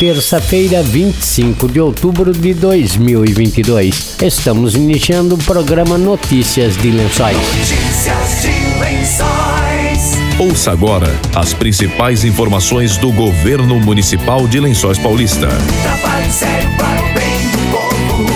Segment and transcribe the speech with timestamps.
[0.00, 4.16] terça-feira, 25 de outubro de 2022.
[4.22, 7.36] Estamos iniciando o programa Notícias de Lençóis.
[7.36, 10.18] Notícias de Lençóis.
[10.38, 15.48] Ouça agora as principais informações do governo municipal de Lençóis Paulista.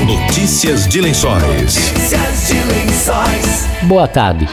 [0.07, 1.43] Notícias de Lençóis.
[1.45, 3.67] Notícias de Lençóis.
[3.85, 4.47] Boa tarde.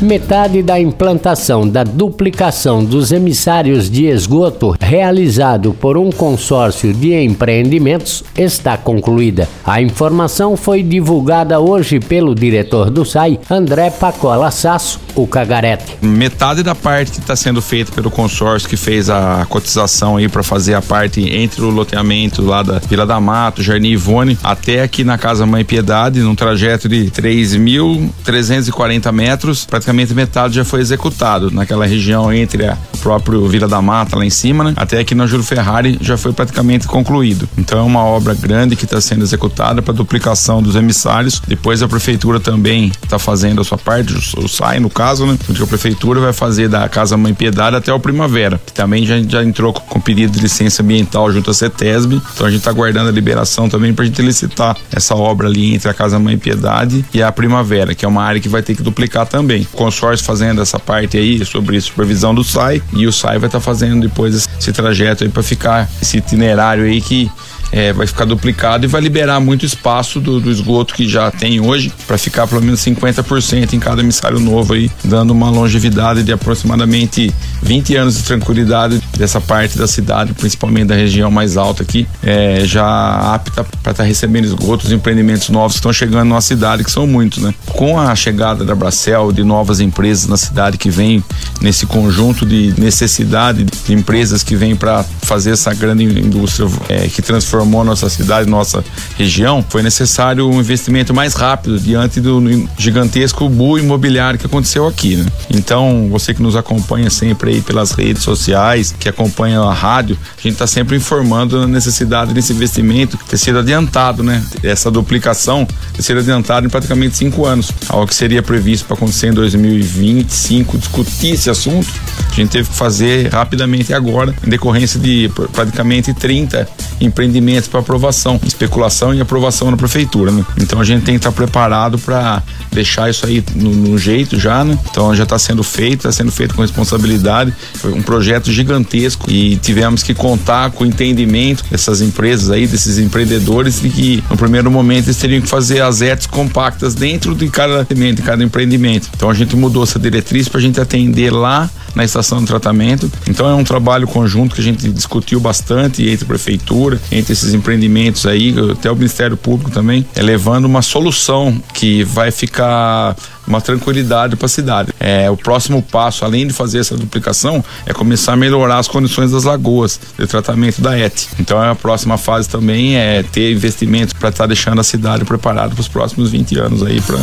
[0.00, 8.22] Metade da implantação da duplicação dos emissários de esgoto realizado por um consórcio de empreendimentos
[8.36, 9.48] está concluída.
[9.64, 15.96] A informação foi divulgada hoje pelo diretor do SAI, André Pacola Sasso, o Cagarete.
[16.02, 20.42] metade da parte que está sendo feita pelo consórcio que fez a cotização aí para
[20.42, 25.04] fazer a parte entre o loteamento lá da Vila da Mato, Jardim Ivone, até aqui
[25.04, 31.86] na Casa Mãe Piedade, num trajeto de 3.340 metros, praticamente metade já foi executado naquela
[31.86, 34.74] região entre a próprio Vila da Mata lá em cima, né?
[34.76, 37.48] Até aqui na Júlio Ferrari já foi praticamente concluído.
[37.56, 41.40] Então é uma obra grande que está sendo executada para duplicação dos emissários.
[41.46, 45.38] Depois a prefeitura também está fazendo a sua parte, o, SAI no caso, né?
[45.46, 49.22] Porque a prefeitura vai fazer da Casa Mãe Piedade até o Primavera, que também já,
[49.22, 52.20] já entrou com, com pedido de licença ambiental junto à CETESB.
[52.34, 55.76] Então a gente está aguardando a liberação também para a gente licitar essa obra ali
[55.76, 58.74] entre a Casa Mãe Piedade e a Primavera, que é uma área que vai ter
[58.74, 59.64] que duplicar também.
[59.76, 63.64] Consórcio fazendo essa parte aí sobre supervisão do SAI e o SAI vai estar tá
[63.64, 67.30] fazendo depois esse trajeto aí para ficar esse itinerário aí que
[67.72, 71.60] é, vai ficar duplicado e vai liberar muito espaço do, do esgoto que já tem
[71.60, 76.32] hoje para ficar pelo menos 50% em cada emissário novo aí, dando uma longevidade de
[76.32, 82.06] aproximadamente 20 anos de tranquilidade dessa parte da cidade, principalmente da região mais alta aqui,
[82.22, 86.84] é, já apta para estar tá recebendo esgotos, empreendimentos novos que estão chegando na cidade,
[86.84, 87.54] que são muitos, né?
[87.68, 91.22] Com a chegada da Bracel, de novas empresas na cidade que vem
[91.60, 97.22] nesse conjunto de necessidade de empresas que vêm para fazer essa grande indústria é, que
[97.56, 98.84] transformou nossa cidade, nossa
[99.16, 102.42] região, foi necessário um investimento mais rápido diante do
[102.76, 105.26] gigantesco boom imobiliário que aconteceu aqui, né?
[105.50, 110.42] Então, você que nos acompanha sempre aí pelas redes sociais, que acompanha a rádio, a
[110.42, 114.44] gente está sempre informando a necessidade desse investimento ter sido adiantado, né?
[114.62, 119.28] Essa duplicação ter sido adiantada em praticamente cinco anos, algo que seria previsto para acontecer
[119.28, 121.88] em 2025, discutir esse assunto,
[122.30, 126.68] a gente teve que fazer rapidamente agora, em decorrência de praticamente 30
[127.00, 130.44] empreendimentos para aprovação, especulação e aprovação na prefeitura, né?
[130.60, 132.42] Então a gente tem que estar tá preparado para
[132.72, 134.78] deixar isso aí no, no, jeito já, né?
[134.90, 137.52] Então já está sendo feito, está sendo feito com responsabilidade.
[137.74, 142.98] Foi um projeto gigantesco e tivemos que contar com o entendimento dessas empresas aí, desses
[142.98, 147.48] empreendedores, de que no primeiro momento eles teriam que fazer as ETs compactas dentro de
[147.48, 149.08] cada de cada empreendimento.
[149.16, 153.10] Então a gente mudou essa diretriz para a gente atender lá na estação de tratamento.
[153.26, 157.54] Então é um trabalho conjunto que a gente discutiu bastante entre a prefeitura, entre esses
[157.54, 163.16] empreendimentos aí, até o Ministério Público também, é levando uma solução que vai ficar
[163.46, 164.92] uma tranquilidade para a cidade.
[164.98, 169.30] É, o próximo passo, além de fazer essa duplicação, é começar a melhorar as condições
[169.30, 171.28] das lagoas de tratamento da ET.
[171.38, 175.74] Então a próxima fase também é ter investimentos para estar tá deixando a cidade preparada
[175.74, 177.18] para os próximos 20 anos aí para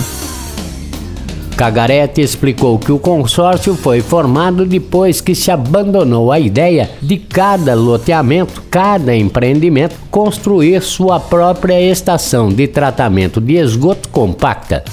[1.56, 7.76] Cagarete explicou que o consórcio foi formado depois que se abandonou a ideia de cada
[7.76, 14.84] loteamento, cada empreendimento, construir sua própria estação de tratamento de esgoto compacta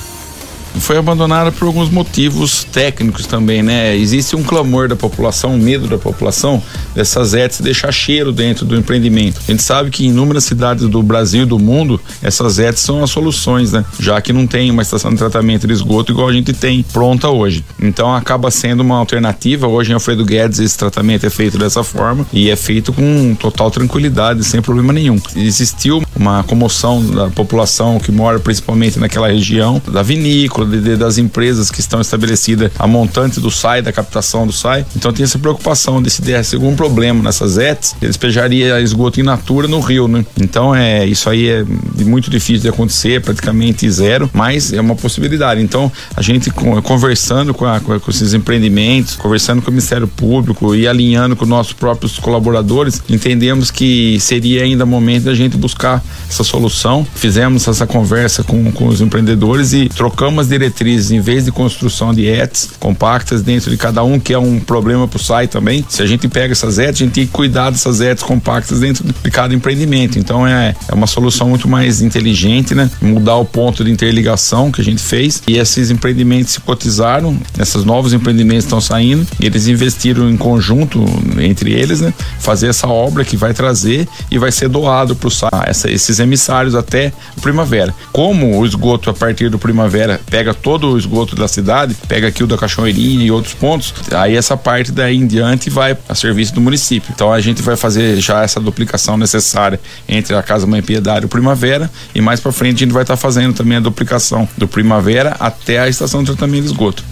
[0.78, 3.96] foi abandonada por alguns motivos técnicos também, né?
[3.96, 6.62] Existe um clamor da população, um medo da população
[6.94, 9.40] dessas ETs deixar cheiro dentro do empreendimento.
[9.46, 13.02] A gente sabe que em inúmeras cidades do Brasil e do mundo, essas ETs são
[13.02, 13.84] as soluções, né?
[13.98, 17.28] Já que não tem uma estação de tratamento de esgoto igual a gente tem pronta
[17.28, 17.64] hoje.
[17.80, 19.66] Então acaba sendo uma alternativa.
[19.66, 23.70] Hoje em Alfredo Guedes esse tratamento é feito dessa forma e é feito com total
[23.70, 25.20] tranquilidade, sem problema nenhum.
[25.36, 31.80] Existiu uma comoção da população que mora principalmente naquela região, da vinícola, das empresas que
[31.80, 34.84] estão estabelecidas a montante do SAI, da captação do SAI.
[34.96, 39.22] Então tem essa preocupação de se desse algum problema nessas ETs, eles pejariam esgoto in
[39.22, 40.24] natura no rio, né?
[40.40, 41.64] Então é isso aí é
[42.04, 45.62] muito difícil de acontecer, praticamente zero, mas é uma possibilidade.
[45.62, 50.86] Então a gente conversando com, a, com esses empreendimentos, conversando com o Ministério Público e
[50.86, 57.06] alinhando com nossos próprios colaboradores, entendemos que seria ainda momento da gente buscar essa solução.
[57.14, 62.26] Fizemos essa conversa com, com os empreendedores e trocamos diretrizes em vez de construção de
[62.26, 65.84] ETs compactas dentro de cada um, que é um problema para o SAI também.
[65.88, 69.04] Se a gente pega essas ETs, a gente tem que cuidar dessas ETs compactas dentro
[69.04, 70.18] de cada empreendimento.
[70.18, 72.90] Então é, é uma solução muito mais inteligente, né?
[73.00, 77.84] Mudar o ponto de interligação que a gente fez e esses empreendimentos se cotizaram, esses
[77.84, 81.04] novos empreendimentos estão saindo eles investiram em conjunto
[81.40, 82.12] entre eles, né?
[82.38, 85.30] Fazer essa obra que vai trazer e vai ser doado para
[85.70, 87.94] esses emissários até o primavera.
[88.12, 92.42] Como o esgoto a partir do primavera pega todo o esgoto da cidade, pega aqui
[92.42, 96.54] o da Cachoeirinha e outros pontos, aí essa parte daí em diante vai a serviço
[96.54, 97.12] do município.
[97.14, 99.78] Então a gente vai fazer já essa duplicação necessária
[100.08, 103.02] entre a Casa Mãe Piedade e o Primavera e mais para frente a gente vai
[103.02, 107.04] estar tá fazendo também a duplicação do Primavera até a estação de tratamento de esgoto.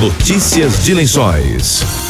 [0.00, 2.07] Notícias de Lençóis.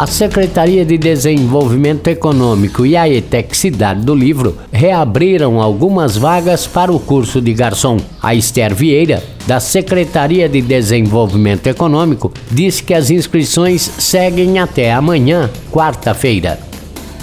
[0.00, 6.90] A Secretaria de Desenvolvimento Econômico e a ETEC Cidade do Livro reabriram algumas vagas para
[6.90, 7.98] o curso de garçom.
[8.22, 15.50] A Esther Vieira, da Secretaria de Desenvolvimento Econômico, diz que as inscrições seguem até amanhã,
[15.70, 16.69] quarta-feira.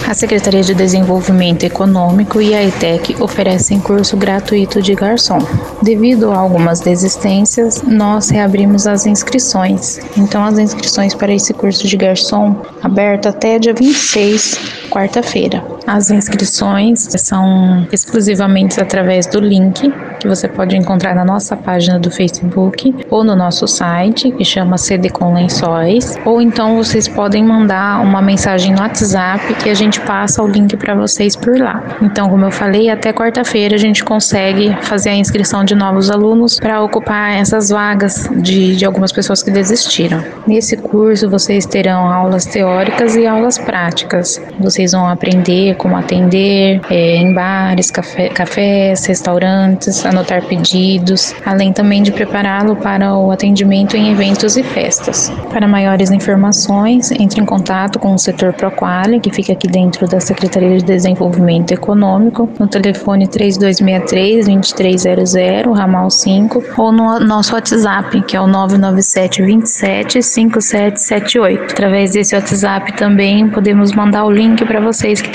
[0.06, 5.40] A Secretaria de Desenvolvimento Econômico e a ETEC oferecem curso gratuito de garçom.
[5.82, 10.00] Devido a algumas desistências, nós reabrimos as inscrições.
[10.18, 14.60] Então, as inscrições para esse curso de garçom aberto até dia 26,
[14.90, 15.64] quarta-feira.
[15.86, 22.10] As inscrições são exclusivamente através do link que você pode encontrar na nossa página do
[22.10, 28.02] Facebook ou no nosso site, que chama CD com Lençóis, ou então vocês podem mandar
[28.02, 31.84] uma mensagem no WhatsApp que a gente passa o link para vocês por lá.
[32.02, 36.60] Então, como eu falei, até quarta-feira a gente consegue fazer a inscrição de novos alunos
[36.60, 40.24] para ocupar essas vagas de, de algumas pessoas que desistiram.
[40.46, 44.42] Nesse curso vocês terão aulas teóricas e aulas práticas.
[44.60, 52.02] Vocês vão aprender como atender é, em bares, café, cafés, restaurantes, anotar pedidos, além também
[52.02, 55.32] de prepará-lo para o atendimento em eventos e festas.
[55.52, 60.20] Para maiores informações, entre em contato com o setor Proquali, que fica aqui dentro da
[60.20, 68.42] Secretaria de Desenvolvimento Econômico, no telefone 3263-2300, ramal 5, ou no nosso WhatsApp, que é
[68.42, 71.72] o 997 27 5778.
[71.72, 75.30] Através desse WhatsApp também podemos mandar o link para vocês que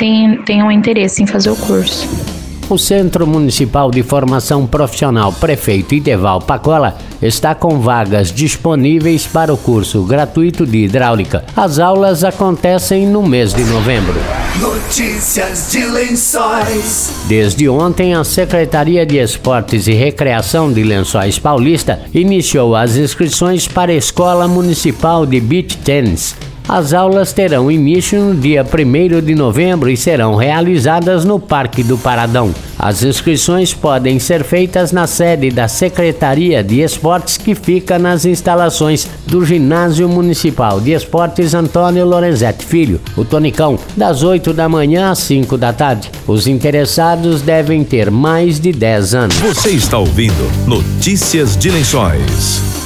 [0.45, 2.31] tenham interesse em fazer o curso.
[2.73, 9.59] O Centro Municipal de Formação Profissional Prefeito Ideval Pacola está com vagas disponíveis para o
[9.59, 11.45] curso gratuito de hidráulica.
[11.55, 14.15] As aulas acontecem no mês de novembro.
[14.59, 17.13] Notícias de Lençóis.
[17.29, 23.93] Desde ontem, a Secretaria de Esportes e Recreação de Lençóis Paulista iniciou as inscrições para
[23.93, 26.35] a Escola Municipal de Beach Tennis.
[26.73, 31.99] As aulas terão início no dia 1 de novembro e serão realizadas no Parque do
[31.99, 32.51] Paradão.
[32.79, 39.07] As inscrições podem ser feitas na sede da Secretaria de Esportes, que fica nas instalações
[39.27, 45.19] do Ginásio Municipal de Esportes Antônio Lorenzetti Filho, o Tonicão, das 8 da manhã às
[45.19, 46.11] 5 da tarde.
[46.27, 49.37] Os interessados devem ter mais de 10 anos.
[49.37, 52.81] Você está ouvindo Notícias de Lençóis.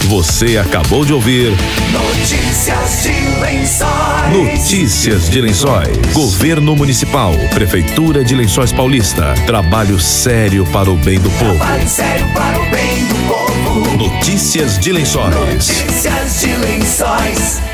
[0.10, 1.52] Você acabou de ouvir
[1.92, 4.34] Notícias de Lençóis.
[4.34, 5.98] Notícias de Lençóis.
[6.14, 9.36] Governo Municipal, Prefeitura de Lençóis Paulista.
[9.46, 11.56] Trabalho sério para o bem do povo.
[11.56, 13.98] Trabalho sério para o bem do povo.
[13.98, 15.36] Notícias de Lençóis.
[15.36, 17.69] Notícias de Lençóis.